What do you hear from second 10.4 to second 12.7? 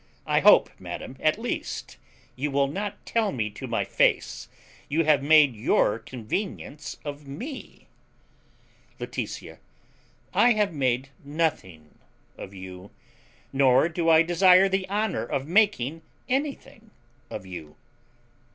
have made nothing of